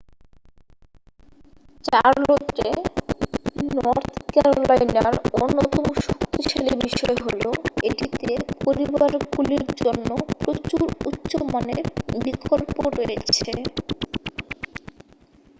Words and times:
চার্লোটে 1.85 2.69
North 3.75 4.05
ক্যারোলাইনার 4.33 5.07
অন্যতম 5.37 5.85
শক্তিশালী 6.05 6.73
বিষয় 6.85 7.17
হলো 7.25 7.49
এটিতে 7.87 8.29
পরিবারগুলির 8.61 9.65
জন্য 9.81 10.09
প্রচুর 10.41 10.81
উচ্চ 11.09 11.31
মানের 11.53 11.85
বিকল্প 12.17 12.75
রয়েছে 12.97 13.51